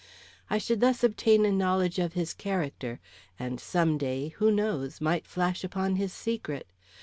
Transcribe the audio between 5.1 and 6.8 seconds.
flash upon his secret.